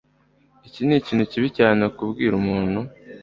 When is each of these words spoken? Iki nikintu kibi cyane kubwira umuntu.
Iki 0.67 0.81
nikintu 0.85 1.23
kibi 1.31 1.47
cyane 1.57 1.83
kubwira 1.95 2.33
umuntu. 2.41 2.79